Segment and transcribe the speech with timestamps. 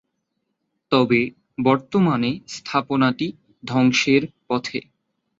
[0.91, 1.19] তবে
[1.59, 3.27] বর্তমানে স্থাপনাটি
[3.63, 4.79] ধ্বংসের পথে।